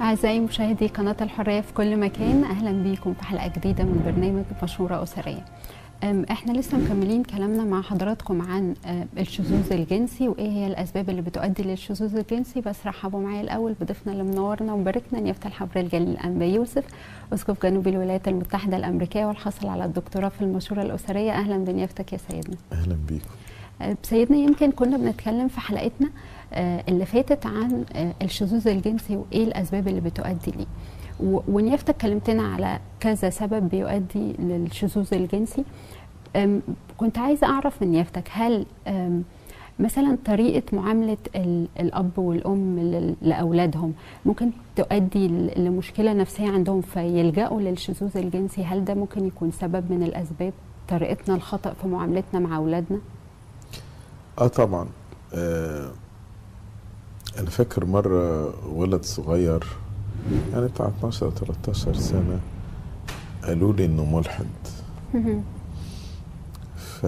[0.00, 5.02] أعزائي مشاهدي قناة الحرية في كل مكان أهلا بيكم في حلقة جديدة من برنامج مشورة
[5.02, 5.44] أسرية.
[6.30, 8.74] إحنا لسه مكملين كلامنا مع حضراتكم عن
[9.18, 12.60] الشذوذ الجنسي وإيه هي الأسباب اللي بتؤدي للشذوذ الجنسي.
[12.60, 16.84] بس رحبوا معايا الأول بضيفنا اللي منورنا ومباركنا نيافه الحبر الجليل أنبا يوسف
[17.32, 21.32] أسقف جنوب الولايات المتحدة الأمريكية والحاصل على الدكتوراه في المشورة الأسرية.
[21.32, 22.56] أهلا بنيافتك يا سيدنا.
[22.72, 23.96] أهلا بيكم.
[24.02, 26.10] سيدنا يمكن كنا بنتكلم في حلقتنا
[26.52, 30.66] اللي فاتت عن أه، الشذوذ الجنسي وإيه الأسباب اللي بتؤدي ليه.
[31.48, 35.64] ونيافتك كلمتنا على كذا سبب بيؤدي للشذوذ الجنسي.
[36.98, 38.66] كنت عايزة أعرف من نيافتك هل
[39.80, 42.78] مثلا طريقة معاملة ال- الأب والأم
[43.22, 43.92] لأولادهم
[44.26, 50.52] ممكن تؤدي لمشكلة نفسية عندهم فيلجأوا للشذوذ الجنسي؟ هل ده ممكن يكون سبب من الأسباب؟
[50.88, 52.98] طريقتنا الخطأ في معاملتنا مع أولادنا؟
[54.38, 54.88] آه طبعا.
[55.34, 55.90] آه
[57.38, 59.66] أنا فاكر مرة ولد صغير
[60.52, 62.40] يعني بتاع 12 13 سنة
[63.44, 64.46] قالوا لي إنه ملحد.
[66.76, 67.06] ف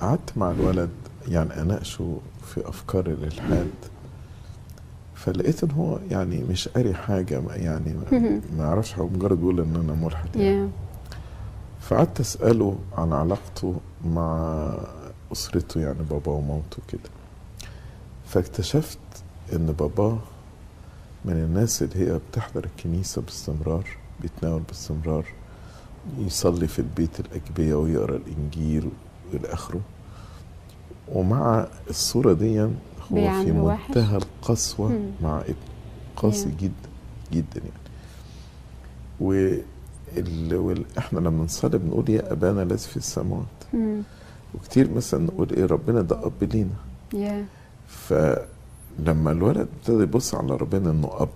[0.00, 0.90] قعدت مع الولد
[1.28, 3.70] يعني أناقشه في أفكار الإلحاد.
[5.14, 9.94] فلقيت إن هو يعني مش قاري حاجة يعني ما- يعرفش حاجة مجرد بيقول إن أنا
[10.04, 10.68] ملحد يعني.
[11.80, 14.68] فقعدت أسأله عن علاقته مع
[15.32, 17.00] أسرته يعني بابا ومامته كده.
[18.28, 18.98] فاكتشفت
[19.52, 20.18] إن باباه
[21.24, 23.88] من الناس اللي هي بتحضر الكنيسة باستمرار
[24.20, 25.24] بيتناول باستمرار
[26.18, 28.88] يصلي في البيت الأجبية ويقرأ الإنجيل
[29.32, 29.80] وإلى آخره
[31.12, 32.68] ومع الصورة دي هو
[33.12, 33.88] في.
[33.88, 35.10] منتهى القسوة مم.
[35.22, 35.54] مع ابنه
[36.16, 36.60] قاسي Yeah.
[36.62, 36.88] جدا
[37.32, 37.72] جدا يعني
[39.20, 39.32] و
[40.16, 40.54] ال...
[40.56, 40.84] وال...
[40.98, 43.44] إحنا لما نصلي بنقول يا أبانا الذي في السماوات.
[44.54, 46.74] وكتير مثلا نقول إيه ربنا ده أب لينا
[47.14, 47.46] يا
[47.88, 51.28] فلما الولد ابتدى يبص على ربنا إنه أب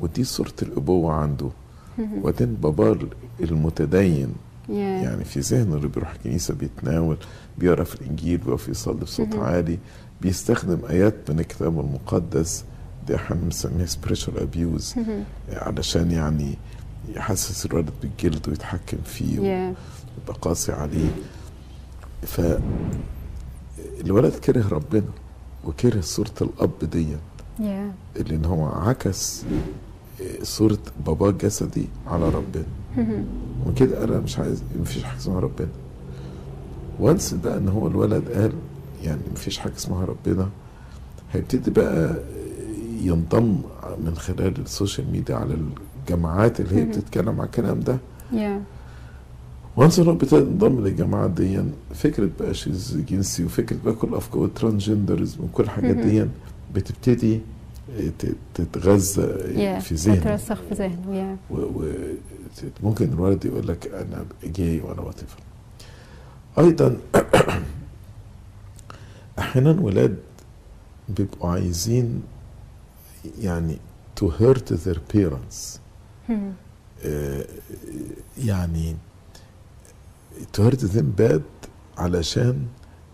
[0.00, 1.50] ودي صورة الأبوة عنده.
[2.14, 2.98] وبعدين باباه
[3.40, 4.34] المتدين
[4.68, 7.16] يعني في ذهنه اللي بيروح الكنيسة بيتناول
[7.58, 9.34] بيقرا في الإنجيل بيقف يصلي بصوت.
[9.36, 9.78] عالي
[10.20, 12.64] بيستخدم آيات من الكتاب المقدس.
[13.06, 14.96] دي إحنا بنسميها abuse.
[14.98, 15.24] مهم.
[15.52, 16.54] علشان يعني
[17.08, 21.10] يحسس الولد بالجلد ويتحكم فيه ويبقى قاسي عليه.
[22.22, 22.40] ف
[24.00, 25.02] الولد كره ربنا.
[25.64, 27.06] وكره صورة الأب دي
[27.60, 29.44] يا لأن هو عكس
[30.42, 32.64] صورة باباه الجسدي على ربنا.
[33.66, 35.68] وكده أنا مش عايز مفيش حاجة اسمها ربنا.
[37.00, 38.52] once بقى إن هو الولد قال
[39.02, 40.48] يعني مفيش حاجة اسمها ربنا.
[41.32, 42.16] هيبتدي بقى
[43.02, 43.60] ينضم
[44.04, 45.56] من خلال ال social media على
[46.06, 46.84] الجماعات اللي هي.
[46.88, 47.98] بتتكلم على الكلام ده.
[48.32, 48.62] يا
[49.78, 51.62] once ان هو ابتدى ينضم للجماعات دي
[51.94, 55.96] فكرة بقى شذوذ جنسي وفكرة بقى كل أفكار ال transgenderism وكل الحاجات.
[55.96, 56.26] دي
[56.74, 57.40] بتبتدي
[58.54, 59.26] تتغذى
[59.80, 61.36] في ذهنه تترسخ في ذهنه يا
[62.82, 65.20] وممكن الولد يقول لك أنا جاي وأنا وات
[66.58, 66.96] أيضا
[69.38, 70.16] أحيانا ولاد
[71.08, 72.22] بيبقوا عايزين
[73.40, 73.76] يعني
[74.20, 75.78] to hurt their parents.
[77.04, 77.46] آه،
[78.38, 78.96] يعني
[80.52, 81.42] تهرت ذم باد
[81.98, 82.66] علشان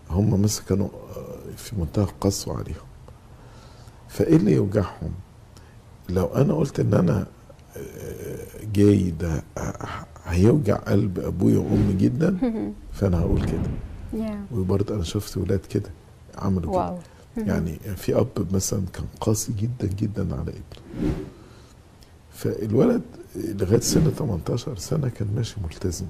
[0.09, 2.85] هم مثلا كانوا آه، في منتهى القسوة عليهم.
[4.09, 5.11] فإيه اللي يوجعهم؟
[6.09, 7.27] لو أنا قلت إن أنا
[7.77, 8.37] آه،
[8.73, 9.87] جاي ده آه،
[10.25, 12.37] هيوجع قلب أبويا وأمي جدا.
[12.95, 13.69] فأنا هقول كده.
[14.51, 15.89] وبرضه أنا شفت ولاد كده
[16.37, 16.97] عملوا كده.
[17.47, 21.13] يعني في أب مثلا كان قاسي جدا جدا على ابنه.
[22.31, 23.01] فالولد
[23.35, 26.05] لغاية سن 18 سنة كان ماشي ملتزم.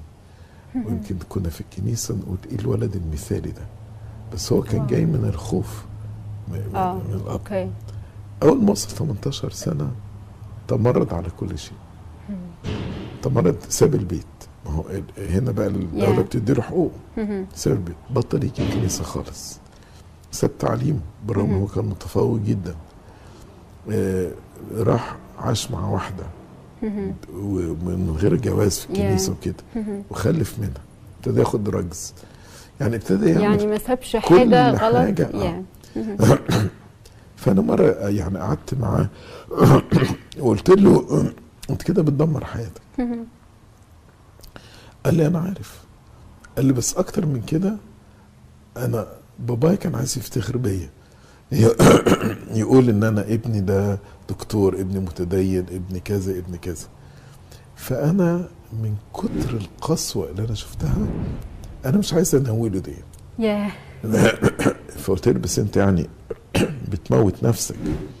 [0.86, 3.62] ويمكن كنا في الكنيسة نقول إيه الولد المثالي ده
[4.32, 4.86] بس هو كان.
[4.86, 5.84] جاي من الخوف
[6.48, 7.70] من, آه من الأب okay
[8.42, 9.90] أول ما وصل 18 سنة
[10.68, 11.76] تمرد على كل شيء
[13.22, 14.26] تمرد ساب البيت
[14.66, 14.84] ما هو
[15.18, 16.20] هنا بقى الدولة Yeah.
[16.20, 16.92] بتدي له حقوق.
[17.54, 19.58] ساب البيت بطل يجي الكنيسه خالص
[20.32, 21.54] ساب تعليمه بالرغم.
[21.54, 22.74] هو كان متفوق جدا
[23.90, 24.30] آه
[24.76, 26.24] راح عاش مع واحدة.
[26.82, 29.36] ومن غير جواز في الكنيسة Yeah.
[29.36, 30.02] وكده مهم.
[30.10, 30.82] وخلف منها
[31.18, 32.14] ابتدى ياخد drugs
[32.80, 35.62] يعني ابتدى يعني ما سابش كل حاجة غلط حاجة، آه.
[35.96, 36.16] مهم.
[37.36, 39.08] فأنا مرة يعني قعدت معاه
[40.40, 41.06] وقلت له
[41.70, 43.26] انت كده بتدمر حياتك مهم.
[45.04, 45.80] قال لي أنا عارف
[46.56, 47.76] قال لي بس أكتر من كده
[48.76, 49.06] أنا
[49.38, 50.88] بابايا كان عايز يفتخر بيا
[52.60, 53.98] يقول إن أنا ابني ده
[54.28, 56.86] دكتور ابني متدين ابني كذا ابني كذا.
[57.76, 60.96] فأنا من كتر القسوة اللي أنا شفتها
[61.84, 62.96] أنا مش عايز انوله دي.
[65.02, 66.08] فقلت له بس أنت يعني
[66.90, 67.76] بتموت نفسك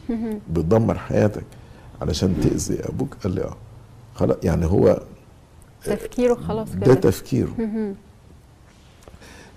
[0.52, 1.44] بتدمر حياتك
[2.02, 3.56] علشان تأذي أبوك؟ قال لي آه.
[4.14, 5.02] خلاص يعني هو
[5.84, 6.94] تفكيره خلاص ده كده.
[6.94, 7.50] تفكيره.
[7.58, 7.94] مهم.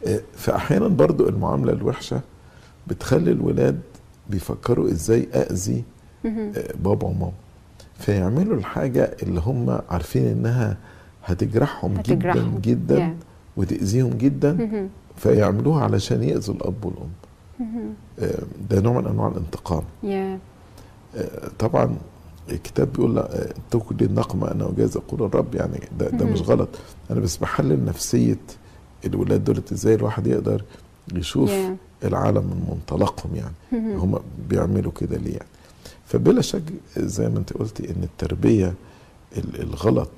[0.07, 2.21] آه، فاحيانا برضو المعاملة الوحشة
[2.89, 3.79] بتخلي الولاد
[4.29, 5.83] بيفكروا إزاي اذي.
[6.25, 7.31] آه، بابا وماما
[7.99, 10.77] فيعملوا الحاجة اللي هم عارفين إنها
[11.25, 12.57] هتجرحهم, هتجرحهم.
[12.59, 13.23] جدا جدا Yeah.
[13.57, 14.89] وتأذيهم جدا.
[15.15, 17.09] فيعملوها علشان يأذوا الأب والأم.
[18.19, 20.39] آه، ده نوع من أنواع الانتقام يا
[21.15, 21.95] آه، طبعا
[22.49, 23.53] الكتاب بيقول لا،
[24.01, 26.25] النقمة أنا وجاز يقول الرب يعني ده, ده.
[26.25, 26.69] مش غلط
[27.11, 28.37] أنا بس بحلل نفسية
[29.05, 30.63] الولاد دولت إزاي الواحد يقدر
[31.15, 33.53] يشوف يا العالم من منطلقهم يعني.
[33.97, 34.19] هم
[34.49, 35.49] بيعملوا كده ليه يعني؟
[36.05, 36.63] فبلا شك
[36.97, 38.73] زي ما انت قلتي إن التربية
[39.37, 40.09] ال- الغلط.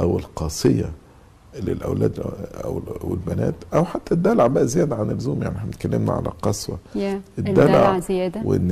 [0.00, 0.90] أو القاسية
[1.62, 2.20] للأولاد
[2.64, 2.82] أو
[3.14, 5.56] البنات أو حتى الدلع بقى زيادة عن اللزوم يعني.
[5.56, 6.78] إحنا اتكلمنا على قسوة.
[6.94, 8.40] يا الدلع زيادة.
[8.44, 8.70] وإن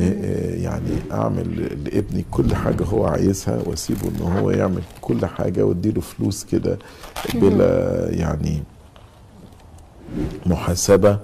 [0.62, 6.44] يعني أعمل لابني كل حاجة هو عايزها وأسيبه إن هو يعمل كل حاجة وأديله فلوس
[6.44, 6.78] كده
[7.34, 8.62] بلا يعني
[10.46, 11.18] محاسبة.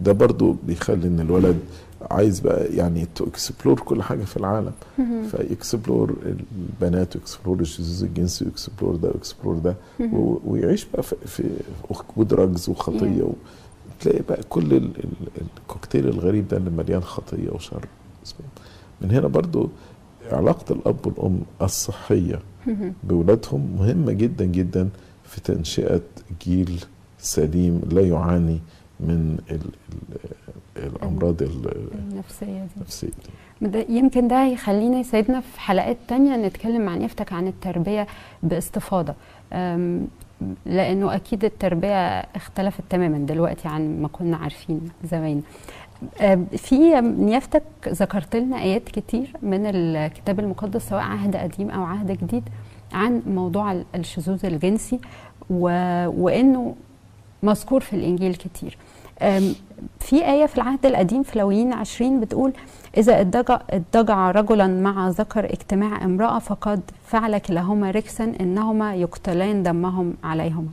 [0.00, 1.58] ده برضو بيخلي إن الولد
[2.10, 4.72] عايز بقى يعني to explore كل حاجة في العالم.
[5.32, 6.16] ف explore
[6.72, 9.76] البنات و explore الشذوذ الجنسي و explore ده و explore ده.
[10.44, 11.44] ويعيش بقى في, في
[12.16, 13.22] و drugs وخطية.
[13.22, 13.32] و...
[14.00, 14.74] تلاقي بقى كل ال-
[15.04, 17.84] ال- الكوكتيل الغريب ده اللي مليان خطية وشر.
[19.00, 19.68] من هنا برضو
[20.32, 22.94] علاقة الأب والأم الصحية مهم.
[23.04, 24.88] بولادهم مهمة جدا جدا
[25.24, 26.00] في تنشئة
[26.42, 26.84] جيل
[27.18, 28.58] سليم لا يعاني
[29.00, 29.60] من ال
[30.76, 32.68] ال الأمراض ال- النفسية دي.
[32.76, 33.68] النفسية دي.
[33.68, 38.06] ده يمكن ده هيخلينا يساعدنا في حلقات تانية نتكلم مع نيفتك عن التربية
[38.42, 39.14] باستفاضة.
[39.52, 40.06] أم،
[40.66, 45.42] لأنه أكيد التربية اختلفت تماما دلوقتي عن ما كنا عارفين زمان.
[46.56, 52.42] في نيافتك ذكرت لنا آيات كتير من الكتاب المقدس سواء عهد قديم أو عهد جديد
[52.92, 55.00] عن موضوع ال- الشذوذ الجنسي
[55.50, 55.62] و...
[56.08, 56.74] وإنه
[57.42, 58.78] مذكور في الإنجيل كتير.
[60.00, 62.52] في آية في العهد القديم في لويين 20 بتقول
[62.96, 63.20] إذا
[63.72, 70.68] اضطجع, رجلا مع ذكر اجتماع امرأة فقد فعل كلاهما ركسا إنهما يقتلان دمهم عليهما.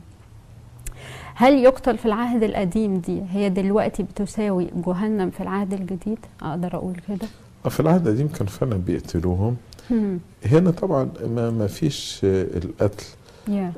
[1.34, 6.96] هل يقتل في العهد القديم دي هي دلوقتي بتساوي جهنم في العهد الجديد؟ أقدر أقول
[7.08, 7.28] كده.
[7.70, 9.56] في العهد القديم كان فعلا بيقتلوهم.
[9.90, 13.06] هم، هنا طبعا ما, ما فيش القتل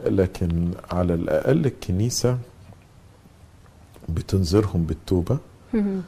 [0.07, 2.39] لكن على الأقل الكنيسة
[4.15, 5.39] بتنذرهم بالتوبة.
[5.75, 6.03] هم،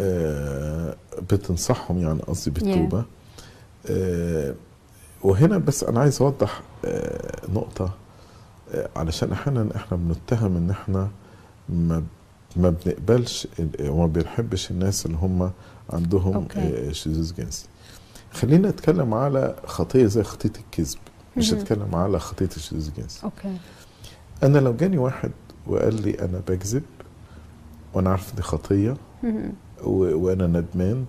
[0.00, 0.96] آه،
[1.32, 3.04] بتنصحهم يعني قصدي بالتوبة.
[3.90, 4.54] آه،
[5.22, 7.90] وهنا بس أنا عايز أوضح آه، نقطة
[8.74, 11.08] آه، علشان أحيانا إحنا بنتهم إن إحنا
[11.68, 12.02] ما
[12.56, 13.48] ما بنقبلش
[13.80, 15.50] وما بنحبش الناس اللي هم
[15.90, 16.48] عندهم
[16.92, 17.66] شذوذ جنسي.
[18.32, 20.98] خلينا نتكلم على خطية زي خطية الكذب
[21.36, 21.52] مش.
[21.54, 23.24] هتكلم على خطية الشذوذ الجنسي.
[23.24, 23.56] أوكي
[24.42, 25.30] أنا لو جاني واحد
[25.66, 26.82] وقال لي أنا بكذب
[27.94, 28.96] وأنا عارف دي خطية.
[29.84, 31.04] وأنا ندمان.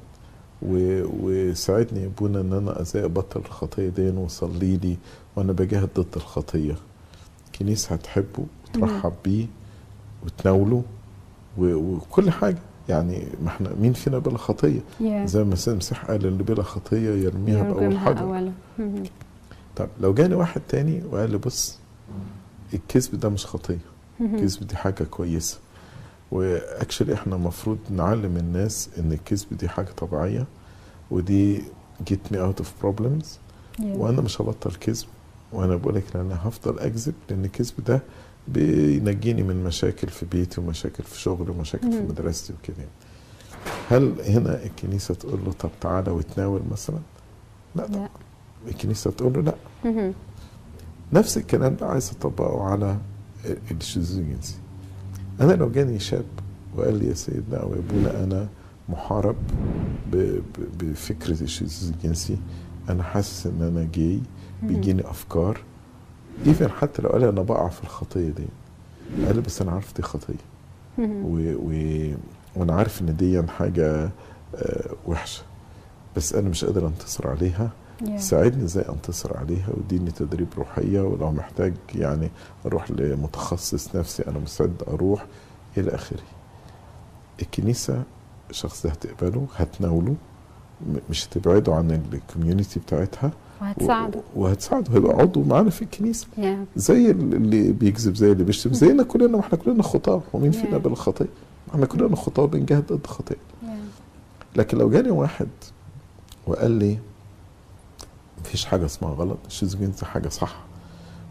[0.61, 1.01] و...
[1.23, 4.97] وساعدني أبونا إن أنا إزاي ابطل الخطية دي وصلي لي
[5.35, 6.75] وأنا بجاهد ضد الخطية.
[7.47, 8.45] الكنيسه هتحبه
[8.75, 9.45] وترحب بيه
[10.25, 10.83] وتناوله.
[11.57, 12.59] وكل حاجة.
[12.89, 14.79] يعني ما إحنا مين فينا بلا خطية؟
[15.25, 18.51] زي ما المسيح قال اللي بلا خطية يرميها بأول حجر.
[19.75, 21.77] طب لو جاني واحد تاني وقال لي بص
[22.73, 23.79] الكذب ده مش خطية.
[24.21, 25.57] الكذب دي حاجة كويسة.
[26.31, 30.45] واكشلي إحنا المفروض نعلم الناس إن الكذب دي حاجة طبيعية
[31.11, 31.61] ودي
[32.09, 33.25] get me out of problems.
[33.79, 33.95] يا.
[33.95, 35.05] وأنا مش هبطل كذب.
[35.53, 38.01] وأنا بقول لك إن أنا هفضل أكذب لأن الكذب ده
[38.47, 42.05] بينجيني من مشاكل في بيتي ومشاكل في شغلي ومشاكل في مم.
[42.09, 42.85] مدرستي وكده.
[43.89, 46.99] هل هنا الكنيسة تقول له طب تعالى وتناول مثلا؟
[47.75, 47.99] لا طبعا.
[48.01, 48.09] لا.
[48.67, 49.55] الكنيسة تقول له لا.
[49.85, 50.13] هم،
[51.13, 52.97] نفس الكلام ده عايز أطبقه على
[53.71, 54.23] الشذوذ
[55.41, 56.25] أنا لو جاني شاب
[56.75, 58.47] وقال لي يا سيدنا أو يا ابونا أنا
[58.89, 59.35] محارب
[60.11, 60.41] ب- ب-
[60.83, 62.37] بفكرة الشذوذ الجنسي
[62.89, 64.19] أنا حاسس إن أنا جاي
[64.63, 65.61] بيجيني أفكار.
[66.47, 68.45] ايفن حتى لو قال لي أنا بقع في الخطية دي
[69.25, 70.33] قال لي بس أنا عارف دي خطية.
[70.97, 71.37] هم، و...
[71.59, 71.71] و...
[72.55, 74.09] وأنا عارف إن دي حاجة
[74.55, 75.43] آه، وحشة.
[76.17, 77.69] بس أنا مش قادر أنتصر عليها.
[78.17, 82.29] ساعدني إزاي انتصر عليها واديني تدريب روحية ولو محتاج يعني
[82.65, 85.25] أروح لمتخصص نفسي أنا مستعد أروح
[85.77, 86.19] إلى اخره.
[87.41, 88.03] الكنيسة
[88.49, 90.15] الشخص ده هتقبله هتناوله
[91.09, 97.71] مش هتبعده عن الكوميونتي بتاعتها وهتساعده وهتساعده هيبقى عضو معانا في الكنيسة يا زي اللي
[97.71, 100.81] بيكذب زي اللي بيشتم زينا كلنا ما إحنا كلنا خطاة ومين فينا Yeah.
[100.81, 101.25] بالخطيه؟
[101.71, 103.77] إحنا كلنا خطاة بنجاهد ضد خطيه يا
[104.55, 105.47] لكن لو جاني واحد
[106.47, 106.97] وقال لي
[108.41, 109.37] مفيش حاجة اسمها غلط
[109.75, 110.63] الجنسي حاجة صح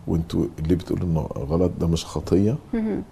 [0.06, 2.56] وانتوا اللي بتقولوا إنه غلط ده مش خطية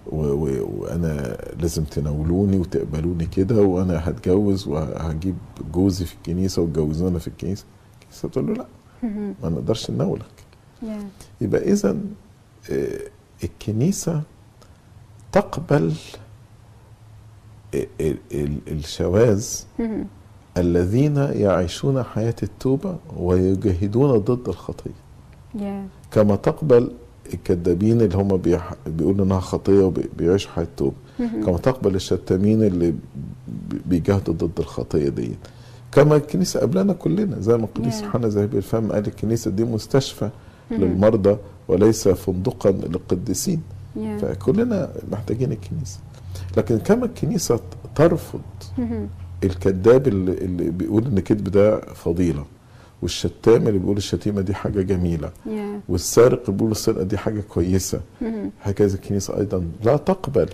[0.07, 5.35] وأنا لازم تناولوني وتقبلوني كده وأنا هتجوز وهجيب
[5.73, 7.65] جوزي في الكنيسة واتجوزونا في الكنيسة
[8.01, 8.65] الكنيسة تقول له لا.
[9.43, 10.25] ما نقدرش نناولك.
[11.41, 11.97] يبقى اذا
[13.43, 14.21] الكنيسة
[15.31, 15.93] تقبل
[17.73, 19.47] ال- الشواذ.
[20.57, 24.91] الذين يعيشون حياة التوبة ويجاهدون ضد الخطية
[25.55, 25.87] يا.
[26.11, 26.91] كما تقبل
[27.33, 28.73] الكذابين اللي هم بيح...
[28.87, 31.45] بيقولوا إنها خطية وبيعيشوا حياة التوبة مهم.
[31.45, 32.93] كما تقبل الشتامين اللي
[33.85, 35.31] بيجاهدوا ضد الخطية دي
[35.91, 38.03] كما الكنيسة قبلنا كلنا زي ما القديس Yeah.
[38.03, 40.29] يوحنا ذهب الفم قال الكنيسة دي مستشفى
[40.71, 40.81] مهم.
[40.81, 41.37] للمرضى
[41.67, 43.61] وليس فندقا للقديسين.
[44.21, 45.99] فكلنا محتاجين الكنيسة
[46.57, 47.59] لكن كما الكنيسة
[47.95, 48.41] ترفض
[48.77, 49.07] مهم.
[49.43, 52.45] الكذاب اللي, اللي بيقول إن الكذب ده فضيلة
[53.01, 55.79] والشتام اللي بيقول الشتيمة دي حاجة جميلة يا.
[55.89, 58.51] والسارق اللي بيقول السرقه دي حاجة كويسة مهم.
[58.63, 60.49] هكذا الكنيسة أيضا لا تقبل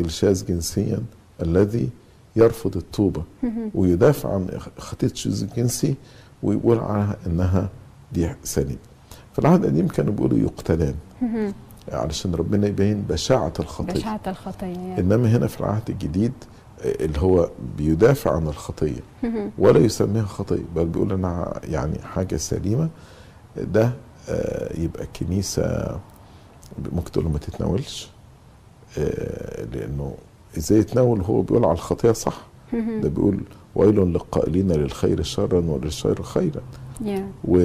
[0.00, 0.98] إلشاذ جنسيا
[1.42, 1.88] الذي
[2.36, 3.70] يرفض التوبة مهم.
[3.74, 4.46] ويدافع عن
[4.78, 5.94] خطية الشذوذ الجنسي
[6.42, 7.68] ويقول عنها إنها
[8.12, 8.78] دي سليم
[9.32, 11.52] في العهد القديم كانوا بيقولوا يقتلان مهم.
[11.92, 14.98] علشان ربنا يبين بشاعة الخطية بشاعة الخطية يا.
[15.00, 16.32] إنما هنا في العهد الجديد
[16.84, 19.50] اللي هو بيدافع عن الخطية مهم.
[19.58, 22.88] ولا يسميها خطية بل بيقول إنها يعني حاجة سليمة
[23.56, 23.92] ده
[24.28, 25.96] آه، يبقى الكنيسة
[26.92, 28.10] ممكن تقول له ما تتناولش
[28.98, 30.14] آه، لأنه
[30.58, 32.40] إزاي يتناول هو بيقول على الخطية صح.
[32.72, 33.40] ده بيقول
[33.74, 36.60] ويل للقائلين للخير شرا وللشر خيرا.
[37.44, 37.56] و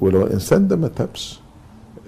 [0.00, 1.40] ولو الإنسان ده ما تابش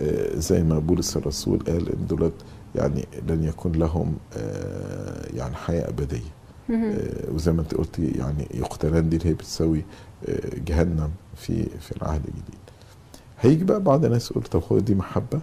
[0.00, 2.32] آه، زي ما بولس الرسول قال إن دولت
[2.78, 6.30] يعني لن يكون لهم آه، يعني حياة أبدية.
[6.68, 6.90] مهم.
[6.90, 9.84] آه، وزي ما انت قلتي يعني يقتلان دي اللي هي بتساوي
[10.28, 12.58] آه، جهنم في في العهد الجديد.
[13.40, 15.40] هيجي بقى بعض الناس يقول طب هو دي محبة.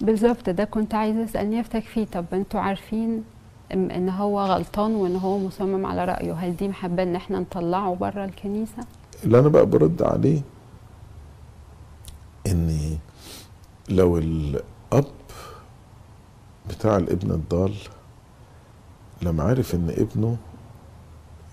[0.00, 2.04] بالظبط ده كنت عايزة اسال نيفتك فيه.
[2.12, 3.22] طب أنتوا عارفين
[3.72, 8.24] إن هو غلطان وإن هو مصمم على رأيه؟ هل دي محبة إن إحنا نطلعه بره
[8.24, 8.84] الكنيسة؟
[9.24, 10.40] اللي أنا بقى برد عليه
[12.46, 12.98] ان
[13.88, 15.04] لو الأب
[16.68, 17.74] بتاع الابن الضال
[19.22, 20.36] لما عرف إن ابنه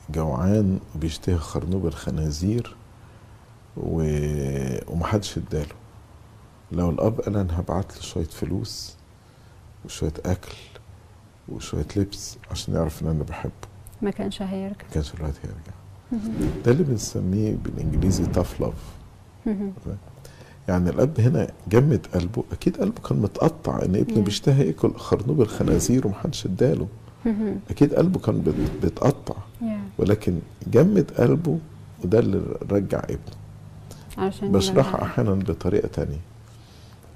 [0.09, 2.75] جوعان وبيشتهي خرنوب الخنازير
[3.77, 4.01] و...
[4.87, 5.75] ومحدش اداله.
[6.71, 8.95] لو الأب قال أنا هبعت له شوية فلوس
[9.85, 10.55] وشوية أكل
[11.49, 13.51] وشوية لبس عشان يعرف إن أنا بحبه.
[14.01, 14.83] ما كانش هيرجع.
[14.87, 15.71] ما كانش الوقت هيرجع.
[16.65, 18.95] ده اللي بنسميه بالإنجليزي تاف لاف.
[20.71, 24.21] يعني الأب هنا جمد قلبه أكيد قلبه كان متقطع إن ابنه.
[24.21, 26.87] بيشتهي ياكل خرنوب الخنازير ومحدش اداله
[27.25, 27.59] مهم.
[27.69, 29.35] أكيد قلبه كان بيت- بيتقطع.
[29.97, 31.59] ولكن جمد قلبه
[32.03, 33.37] وده اللي رجع ابنه
[34.27, 35.03] عشان بشرحها.
[35.03, 36.19] أحيانا بطريقة تانية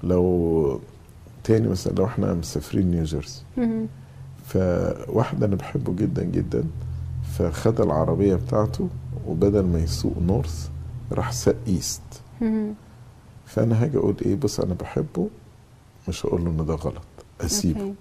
[0.02, 0.80] لو
[1.44, 3.86] تاني مثلا لو إحنا مسافرين نيوجيرسي مهم.
[4.46, 6.64] فواحد أنا بحبه جدا جدا
[7.38, 8.88] فخد العربية بتاعته
[9.26, 10.68] وبدل ما يسوق north
[11.12, 12.02] راح ساق east.
[13.46, 15.28] فأنا هاجي أقول إيه بص أنا بحبه
[16.08, 17.02] مش هقول له إن ده غلط
[17.40, 17.94] أسيبه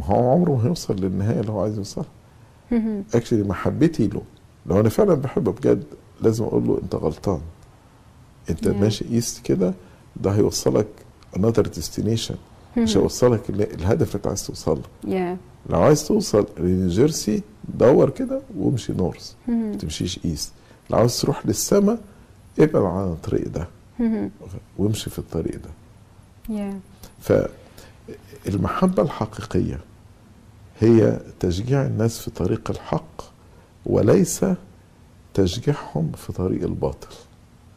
[0.00, 2.06] هو عمره ما هيوصل للنهاية اللي هو عايز يوصلها.
[3.14, 4.22] actually محبتي له
[4.66, 5.84] لو أنا فعلا بحبه بجد
[6.20, 7.40] لازم أقول له أنت غلطان
[8.50, 8.72] أنت Yeah.
[8.76, 9.74] ماشي east كده
[10.16, 10.86] ده هيوصلك
[11.38, 12.34] another destination
[12.78, 12.96] مش.
[12.96, 15.36] هيوصلك ال- الهدف اللي أنت عايز توصل له يا.
[15.70, 17.42] لو عايز توصل لنيوجيرسي
[17.78, 19.32] دور كده وامشي نورث.
[19.48, 20.52] ما تمشيش ايست
[20.90, 21.98] لو عايز تروح للسما
[22.58, 23.68] ابعد عن الطريق ده.
[24.78, 25.70] وامشي في الطريق ده.
[27.20, 29.80] فالمحبة الحقيقية
[30.80, 33.22] هي تشجيع الناس في طريق الحق
[33.86, 34.44] وليس
[35.34, 37.14] تشجيعهم في طريق الباطل.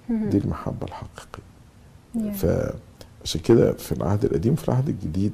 [0.09, 1.43] دي المحبة الحقيقية.
[2.31, 5.31] فعشان كده في العهد القديم في العهد الجديد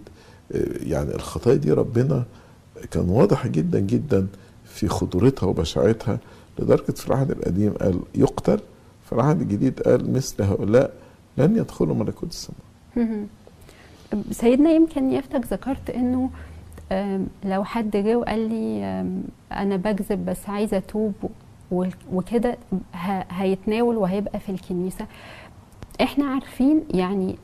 [0.52, 2.26] آه، يعني الخطايا دي ربنا
[2.92, 4.28] كان واضح جدا جدا
[4.66, 6.20] في خطورتها وبشاعتها
[6.60, 8.60] لدرجة في العهد القديم قال يقتل
[9.06, 10.94] في العهد الجديد قال مثل هؤلاء
[11.38, 13.26] لن يدخلوا ملكوت السماء.
[14.32, 16.30] سيدنا يمكن يفتك ذكرت إنه
[17.46, 18.84] لو حد جه وقال لي
[19.52, 21.14] أنا بكذب بس عايزه أتوب
[22.14, 22.58] وكده
[23.30, 25.06] هيتناول وهيبقى في الكنيسة.
[26.02, 27.36] إحنا عارفين يعني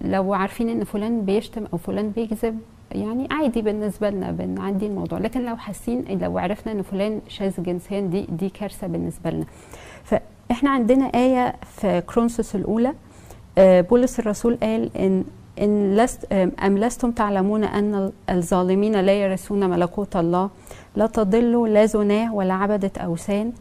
[0.00, 2.58] لو عارفين إن فلان بيشتم أو فلان بيكذب
[2.92, 5.18] يعني عادي بالنسبة لنا بنعدي الموضوع.
[5.18, 9.46] لكن لو حاسين لو عرفنا إن فلان شاذ جنسيا دي دي كارثة بالنسبة لنا.
[10.48, 12.92] فاحنا عندنا آية في كرونسوس الأولى
[13.58, 15.24] آه، بولس الرسول قال ان
[15.60, 20.50] إن لست أم لستم تعلمون أن الظالمين لا يرثون ملكوت الله
[20.96, 23.52] لا تضلوا لا زناة ولا عبدة أوثان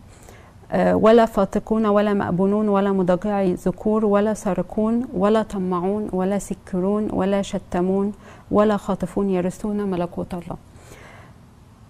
[0.71, 7.41] آه، ولا فاتقون ولا مأبونون ولا مضاجعي ذكور ولا سارقون ولا طمعون ولا سكرون ولا
[7.41, 8.13] شتمون
[8.51, 10.57] ولا خاطفون يرثون ملكوت الله.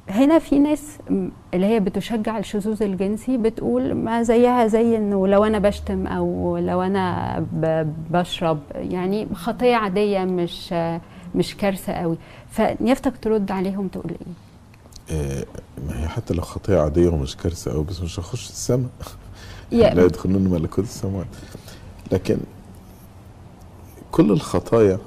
[0.09, 0.97] هنا في ناس
[1.53, 6.81] اللي هي بتشجع الشذوذ الجنسي بتقول ما زيها زي إنه لو أنا بشتم أو لو
[6.81, 7.45] أنا
[8.11, 10.73] بشرب يعني خطية عادية مش
[11.35, 12.17] مش كارثة قوي.
[12.49, 14.27] فنيفتك ترد عليهم تقول إيه؟
[15.11, 15.45] آه،
[15.87, 18.89] ما هي حتى لو خطية عادية ومش كارثة أوي بس مش هخش السماء.
[19.71, 21.27] لا يدخلون ملكوت السماوات.
[22.11, 22.37] لكن
[24.11, 24.99] كل الخطايا.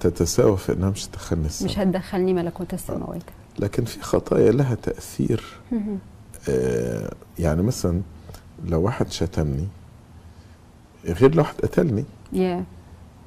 [0.00, 1.72] تتساوى في إنها مش تدخلني السماء.
[1.72, 3.22] مش هتدخلني ملكوت السماوات.
[3.58, 5.98] لكن في خطايا لها تأثير مهم.
[6.48, 8.00] آه، يعني مثلا
[8.68, 9.66] لو واحد شتمني
[11.04, 12.04] غير لو واحد قتلني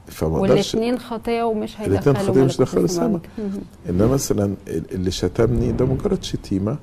[0.07, 3.61] فما والاثنين خطيه ومش هيدخلوا خطية مش ملكوت هيدخلوا مهم.
[3.89, 6.77] إنما مثلا اللي شتمني ده مجرد شتيمة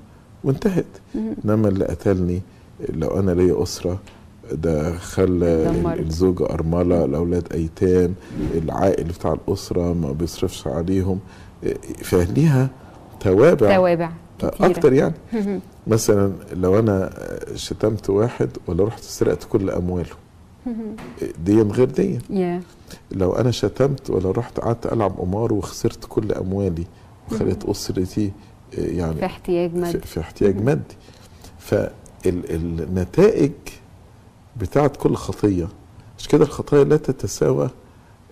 [0.44, 0.84] وانتهت.
[1.14, 2.42] إنما اللي قتلني
[2.88, 3.98] لو أنا ليا أسرة
[4.52, 6.00] ده خلى اتدمرت.
[6.00, 8.14] الزوجة أرملة الأولاد أيتام
[8.54, 11.20] العائل بتاع الأسرة ما بيصرفش عليهم
[12.02, 12.68] فليها
[13.20, 13.76] توابع.
[13.76, 14.70] توابع كتيرة.
[14.70, 15.14] أكتر يعني.
[15.86, 17.10] مثلا لو أنا
[17.54, 20.10] شتمت واحد ولا رحت سرقت كل أمواله.
[20.66, 20.96] مهم.
[21.44, 22.18] دي غير دي.
[23.12, 26.84] لو أنا شتمت ولا رحت قعدت ألعب قمار وخسرت كل أموالي
[27.30, 28.32] وخليت أسرتي
[28.78, 29.98] آه، يعني في احتياج مادي.
[29.98, 30.62] في احتياج.
[30.62, 30.96] مادي.
[31.58, 33.52] فالنتائج
[34.56, 35.68] بتاعت كل خطية.
[36.18, 37.70] مش كده الخطايا لا تتساوى؟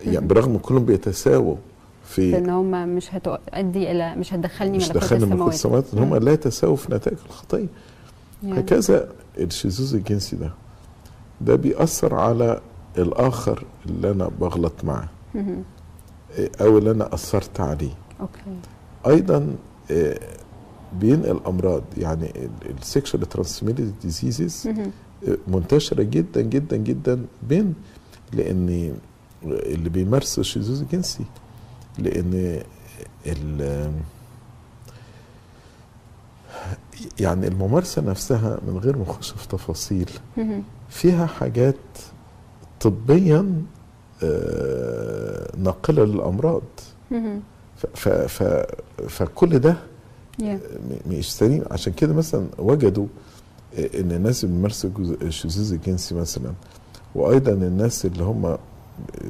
[0.05, 0.27] يعني.
[0.27, 1.55] برغم كلهم بيتساووا.
[2.05, 5.99] في في إن هم مش هتؤدي إلى مش هتدخلني مش ملكوت دخلنا ملكوت السماوات إن
[5.99, 7.67] هم لا يتساووا في نتائج الخطيه
[8.43, 8.59] يا.
[8.59, 10.51] هكذا الشذوذ الجنسي ده
[11.41, 12.61] ده بيأثر على
[12.97, 15.07] الآخر اللي أنا بغلط معاه.
[16.61, 18.41] أو اللي أنا أثرت عليه okay
[19.07, 19.55] أيضا
[19.91, 20.19] آه،
[20.99, 22.31] بينقل امراض يعني
[22.81, 24.91] ال sexual transmitted diseases مهم.
[25.47, 27.73] منتشرة جدا جدا جدا بين
[28.33, 28.93] لأن
[29.45, 31.23] اللي بيمارسوا الشذوذ الجنسي
[31.99, 32.61] لأن
[33.27, 33.91] ال
[37.19, 40.09] يعني الممارسة نفسها من غير ما نخش في تفاصيل.
[40.89, 41.75] فيها حاجات
[42.81, 43.61] طبيا
[44.23, 46.61] آه، ناقلة للأمراض.
[47.95, 48.43] ف ف
[49.09, 49.77] فكل ده
[51.09, 53.07] مش سليم عشان كده مثلا وجدوا
[53.77, 54.89] إن الناس اللي بيمارسوا
[55.21, 56.51] الشذوذ الجنسي مثلا
[57.15, 58.57] وأيضا الناس اللي هم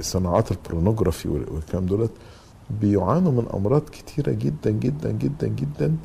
[0.02, 2.12] صناعات البورنوجرافي وال- والكلام دولت
[2.82, 5.96] بيعانوا من أمراض كتيرة جدا جدا جدا جدا.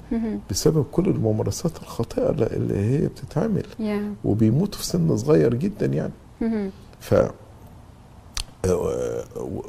[0.50, 3.66] بسبب كل الممارسات الخاطئه اللي- هي بتتعمل.
[4.24, 6.12] وبيموتوا في سن صغير جدا يعني.
[7.00, 7.14] ف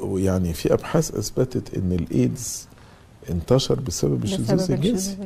[0.02, 2.68] ويعني في أبحاث أثبتت إن الإيدز
[3.30, 5.16] انتشر بسبب الشذوذ الجنسي.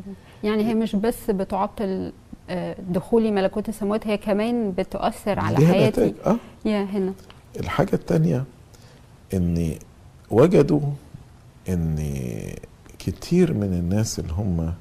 [0.44, 2.12] يعني هي مش بس بتعطل
[2.50, 6.14] آه، دخولي ملكوت السماوات هي كمان بتؤثر على حياتي.
[6.26, 7.12] آه يا هنا
[7.60, 8.44] الحاجة التانية
[9.34, 9.74] إن
[10.30, 10.80] وجدوا
[11.68, 11.96] إن
[12.98, 14.74] كتير من الناس اللي هم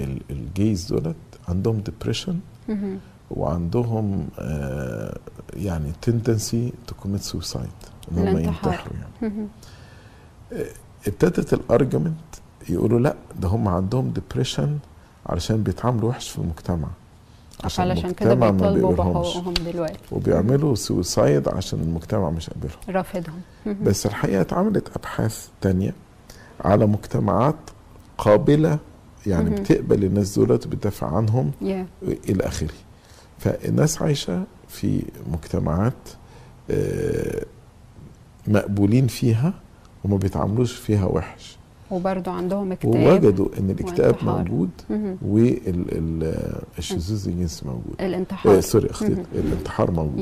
[0.00, 1.16] ال- ال gays دولت
[1.48, 2.38] عندهم depression.
[3.30, 5.18] وعندهم آه
[5.56, 7.68] يعني tendency to commit suicide
[8.12, 8.38] إن هم.
[8.38, 9.48] ينتحروا يعني مهم.
[11.06, 12.14] ابتدت ال argument
[12.68, 14.78] يقولوا لا ده هم عندهم depression
[15.26, 16.88] علشان بيتعاملوا وحش في المجتمع
[17.78, 18.92] علشان كده بيطالبوا.
[18.94, 23.40] بحقوقهم دلوقتي وبيعملوا suicide عشان المجتمع مش قابلهم رافضهم.
[23.82, 25.94] بس الحقيقة اتعملت أبحاث تانية
[26.64, 27.54] على مجتمعات
[28.18, 28.78] قابلة
[29.26, 29.50] يعني.
[29.50, 31.86] بتقبل الناس دولت وبتدافع عنهم يا.
[32.28, 32.68] إلى آخره
[33.38, 35.92] فالناس عايشة في مجتمعات
[36.70, 37.44] آه،
[38.48, 39.54] مقبولين فيها
[40.04, 41.58] وما بيتعاملوش فيها وحش
[41.90, 44.16] وبرضو عندهم اكتئاب ووجدوا إن الاكتئاب.
[44.24, 44.70] موجود.
[45.22, 49.24] والشذوذ الجنسي موجود آه الانتحار سوري اخطيت مهم.
[49.34, 50.18] الانتحار موجود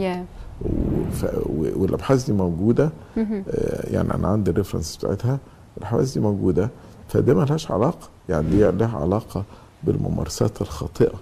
[1.47, 2.91] و- والأبحاث دي موجودة.
[3.19, 5.39] آه، يعني أنا عندي ال reference بتاعتها
[5.79, 6.71] الابحاث دي موجودة
[7.09, 9.45] فده ملهاش علاقة يعني دي لها علاقة
[9.83, 11.15] بالممارسات الخاطئة.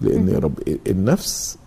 [0.00, 0.36] لأن مهم.
[0.36, 1.58] رب النفس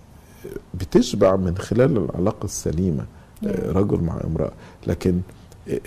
[0.73, 3.05] بتشبع من خلال العلاقة السليمة
[3.47, 4.51] آه، رجل مع امرأة.
[4.88, 5.21] لكن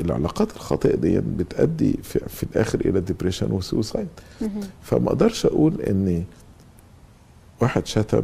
[0.00, 4.08] العلاقات الخاطئة دي بتؤدي في, في الآخر إلى depression و suicide.
[4.82, 6.24] فما أقدرش أقول إن
[7.60, 8.22] واحد شتم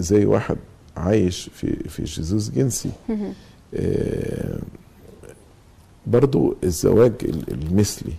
[0.00, 0.56] زي واحد
[0.96, 2.90] عايش في في شذوذ جنسي.
[6.06, 8.12] برضو الزواج ال- المثلي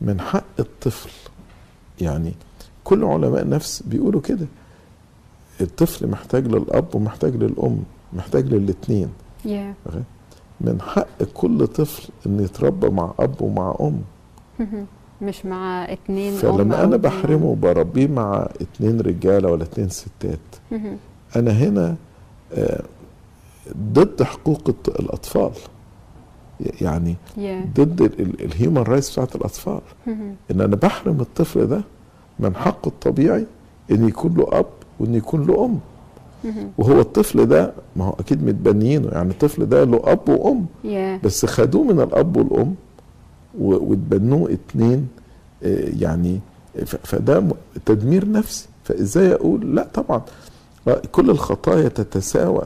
[0.00, 1.10] من حق الطفل.
[2.00, 2.32] يعني
[2.84, 4.46] كل علماء النفس بيقولوا كده.
[5.60, 9.08] الطفل محتاج للأب ومحتاج للأم محتاج للاتنين.
[9.44, 9.74] يا
[10.60, 14.00] من حق كل طفل إن يتربى مع أب ومع أم.
[14.58, 14.86] مهم.
[15.22, 17.00] مش مع اتنين أم فلما أنا اتنين.
[17.00, 20.38] بحرمه وبربيه مع اتنين رجالة ولا اتنين ستات.
[21.36, 21.96] أنا هنا
[22.54, 22.82] آه،
[23.76, 25.50] ضد حقوق الأطفال.
[26.60, 27.80] يعني yeah.
[27.80, 28.02] ضد
[28.40, 30.34] ال human rights بتاعت الأطفال مهم.
[30.50, 31.80] إن أنا بحرم الطفل ده
[32.38, 33.46] من حقه الطبيعي
[33.90, 34.66] إن يكون له أب
[35.00, 35.78] وإن يكون له أم
[36.44, 36.70] مهم.
[36.78, 41.24] وهو الطفل ده ما هو أكيد متبنيينه يعني الطفل ده له أب وأم yeah.
[41.24, 42.74] بس خدوه من الأب والأم
[43.58, 45.08] واتبنوه اتنين
[45.62, 46.40] آه، يعني
[46.84, 47.44] فده
[47.86, 50.22] تدمير نفسي فإزاي أقول لا طبعا
[50.88, 52.62] آه، كل الخطايا تتساوى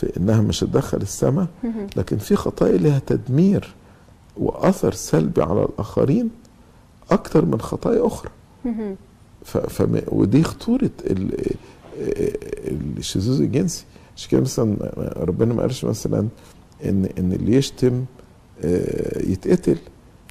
[0.00, 1.46] في إنها مش هتدخل السماء.
[1.96, 3.74] لكن في خطايا لها تدمير
[4.36, 6.30] وأثر سلبي على الآخرين
[7.10, 8.30] أكتر من خطايا أخرى.
[9.44, 10.00] فم...
[10.08, 11.30] ودي خطورة ال...
[12.98, 13.84] الشذوذ الجنسي
[14.16, 14.76] عشان كده مثلا
[15.16, 16.28] ربنا ما قالش مثلا
[16.84, 18.04] ان إن اللي يشتم
[18.64, 19.76] آه، يتقتل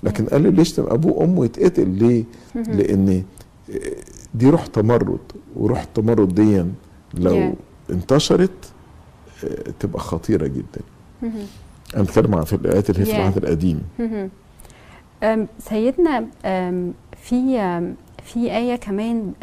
[0.03, 2.23] لكن قال اللي يشتم أبوه وأمه يتقتل ليه؟
[2.55, 3.23] لأن
[3.69, 3.73] آه،
[4.35, 5.19] دي روح تمرد
[5.55, 6.63] وروح التمرد دي
[7.13, 7.35] لو.
[7.89, 8.51] انتشرت
[9.79, 10.81] تبقى خطيرة جدا.
[11.95, 13.15] أنا بتكلم عن في الآيات اللي هي في.
[13.15, 13.81] العهد القديم.
[15.59, 16.25] سيدنا
[17.17, 17.57] في
[18.23, 19.33] في آية كمان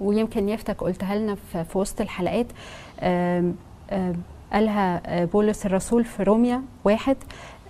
[0.00, 1.34] ويمكن يفتك قلتها لنا
[1.64, 2.46] في وسط الحلقات.
[4.52, 7.16] قالها أه، بولس الرسول في روميا واحد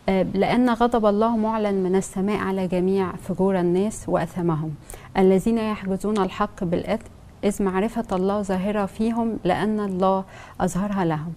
[0.09, 4.75] أه، لأن غضب الله معلن من السماء على جميع فجور الناس وأثمهم.
[5.17, 7.05] الذين يحجزون الحق بالإثم
[7.45, 10.25] إذ معرفة الله ظاهرة فيهم لأن الله
[10.61, 11.33] أظهرها لهم.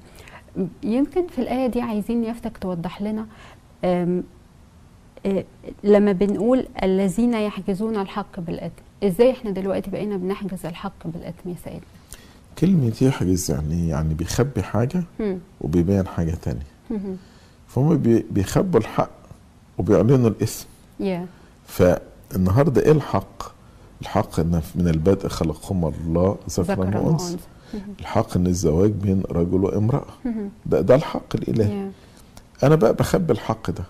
[0.84, 3.26] يمكن في الآية دي عايزين يفتك توضح لنا
[3.84, 4.22] آه،
[5.84, 11.82] لما بنقول الذين يحجزون الحق بالإثم إزاي إحنا دلوقتي بقينا بنحجز الحق بالإثم يا سيدنا؟
[12.60, 15.04] كلمة يحجز يعني يعني بيخبي حاجة
[15.62, 16.66] وبيبين حاجة تانية.
[16.92, 17.18] هم،
[17.68, 19.10] فهم بي- بيخبوا الحق
[19.78, 20.66] وبيعلنوا الاسم
[21.00, 21.26] يا
[21.68, 23.44] فالنهاردة إيه الحق؟
[24.02, 27.38] الحق إن من البدء خلقهما الله ذكرا وأنثى.
[28.00, 30.06] الحق إن الزواج بين رجل وامرأة.
[30.26, 31.90] هم، ده ده الحق الالهي
[32.64, 33.84] أنا بقى بخبي الحق ده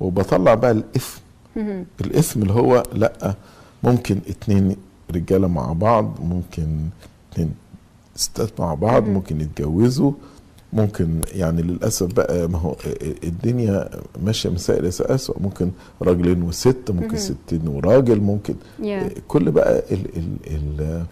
[0.00, 1.20] وبطلع بقى الإثم.
[1.56, 3.34] هم، الاسم اللي هو لأ
[3.82, 4.76] ممكن اتنين
[5.14, 6.66] رجالة مع بعض ممكن
[7.32, 7.54] اتنين
[8.16, 9.14] ستات مع بعض مم.
[9.14, 10.12] ممكن يتجوزوا.
[10.72, 12.76] ممكن يعني للأسف بقى ما هو
[13.24, 13.90] الدنيا
[14.22, 15.70] ماشية مسائل اسوء ممكن
[16.02, 17.16] راجلين وست ممكن مم.
[17.16, 21.04] ستين وراجل ممكن يا كل بقى ال ال ال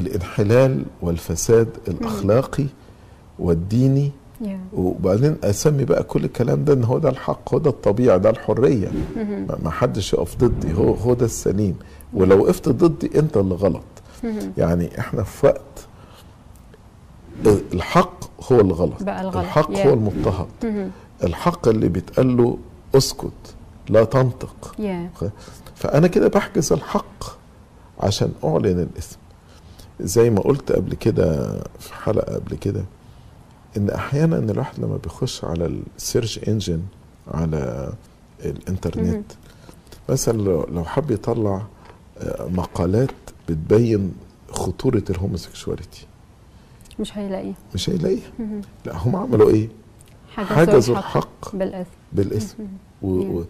[0.00, 2.66] الإنحلال والفساد الأخلاقي
[3.38, 4.10] والديني.
[4.72, 8.92] وبعدين أسمي بقى كل الكلام ده إن هو ده الحق هو ده الطبيعة ده الحرية.
[9.62, 11.76] ما حدش يقف ضدي هو هو ده السليم.
[12.14, 13.82] ولو وقفت ضدي أنت اللي غلط.
[14.58, 15.60] يعني إحنا في وقت
[17.72, 19.02] الحق هو اللي غلط.
[19.02, 19.36] بقى الغلط.
[19.36, 19.70] الحق.
[19.78, 20.46] هو المضطهد.
[21.24, 22.58] الحق اللي بيتقال له
[22.94, 23.54] اسكت
[23.88, 24.74] لا تنطق.
[25.74, 27.24] فأنا كده بحجز الحق
[28.00, 29.16] عشان أعلن الاسم.
[30.00, 32.84] زي ما قلت قبل كده في حلقة قبل كده
[33.76, 36.82] إن أحيانا الواحد لما بيخش على ال search engine
[37.28, 37.92] على
[38.44, 39.32] الإنترنت.
[40.08, 41.66] مثلا لو حب يطلع
[42.18, 43.10] آه، مقالات
[43.48, 44.12] بتبين
[44.50, 46.06] خطورة ال homosexuality
[47.00, 48.30] مش هيلاقيه مش هيلاقيها.
[48.86, 49.68] لا هم عملوا إيه؟
[50.34, 51.56] حجزوا الحق
[52.12, 52.68] بالاسم هم،
[53.02, 53.38] و...
[53.38, 53.44] و...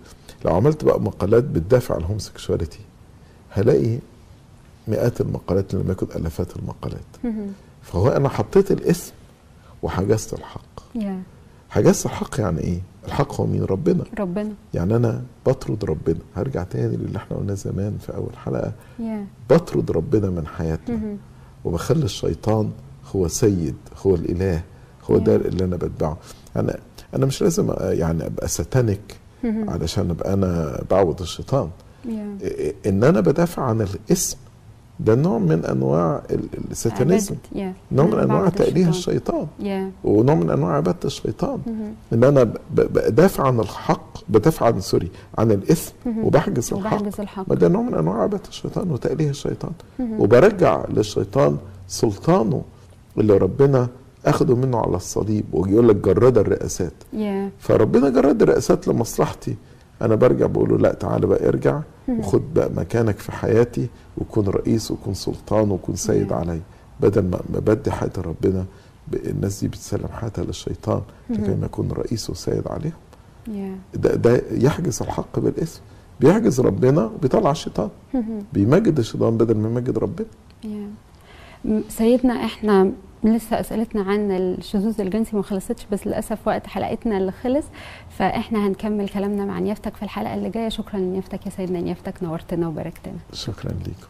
[0.44, 2.80] لو عملت بقى مقالات بتدافع عن ال homosexuality
[3.50, 3.98] هلاقي
[4.90, 7.34] مئات المقالات لم يكن آلافات المقالات.
[7.82, 9.12] فهو أنا حطيت الاسم
[9.82, 10.80] وحجزت الحق.
[11.70, 14.04] حجزت الحق يعني إيه؟ الحق هو مين؟ ربنا.
[14.18, 14.52] ربنا.
[14.74, 16.18] يعني أنا بطرد ربنا.
[16.36, 18.72] هرجع تاني للي إحنا قلناه زمان في أول حلقة.
[19.50, 21.16] بطرد ربنا من حياتنا.
[21.64, 22.70] وبخلي الشيطان
[23.16, 23.74] هو سيد
[24.06, 24.62] هو الإله
[25.10, 25.36] هو ده.
[25.36, 26.18] اللي أنا بتبعه.
[26.56, 26.78] أنا
[27.14, 31.70] أنا مش لازم يعني أبقى ساتانيك علشان أبقى أنا بعبد الشيطان.
[32.86, 34.36] إن أنا بدافع عن الاسم
[35.04, 37.34] ده نوع من أنواع ال- الساتانيزم
[37.92, 39.46] نوع من أنواع تأليه الشيطان.
[39.60, 41.58] يا ونوع من أنواع عبادة الشيطان.
[41.66, 45.08] هم، إن أنا بدافع عن الحق بدافع عن سوري
[45.38, 46.24] عن الإثم مهم.
[46.24, 46.94] وبحجز الحق.
[46.96, 47.48] وبحجز الحق.
[47.48, 49.72] ما ده نوع من أنواع عبادة الشيطان وتأليه الشيطان.
[49.98, 50.20] مهم.
[50.20, 51.56] وبرجع للشيطان
[51.88, 52.62] سلطانه
[53.18, 53.88] اللي ربنا
[54.26, 56.92] أخده منه على الصليب ويقول لك جرد الرئاسات.
[57.12, 59.56] يا فربنا جرد الرئاسات لمصلحتي.
[60.02, 64.90] أنا برجع بقول له لا تعالى بقى ارجع وخد بقى مكانك في حياتي وكون رئيس
[64.90, 66.32] وكون سلطان وكون سيد.
[66.32, 66.60] علي.
[67.00, 68.64] بدل ما بدي حياتي ربنا
[69.14, 72.92] الناس دي بتسلم حياتها للشيطان لكي ما يكون رئيس وسيد عليهم.
[73.94, 75.80] ده, ده يحجز الحق بالاسم.
[76.20, 77.88] بيحجز ربنا وبيطلع الشيطان.
[78.52, 80.26] بيمجد الشيطان بدل ما يمجد ربنا.
[81.88, 82.92] سيدنا إحنا
[83.24, 87.64] لسه أسئلتنا عن الشذوذ الجنسي ما خلصتش بس للأسف وقت حلقتنا اللي خلص
[88.18, 90.68] فإحنا هنكمل كلامنا مع نيافتك في الحلقة اللي جاية.
[90.68, 93.14] شكرا لنيافتك يا سيدنا نيافتك نورتنا وباركتنا.
[93.32, 94.08] شكرا لكم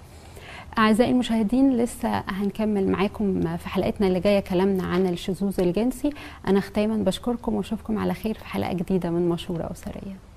[0.78, 6.10] أعزائي المشاهدين لسه هنكمل معاكم في حلقتنا اللي جاية كلامنا عن الشذوذ الجنسي.
[6.48, 10.29] أنا ختاما بشكركم وأشوفكم على خير في حلقة جديدة من مشورة أسرية.